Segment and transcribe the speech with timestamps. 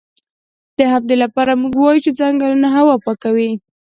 [0.77, 3.51] د همدې لپاره موږ وایو چې ځنګلونه هوا پاکوي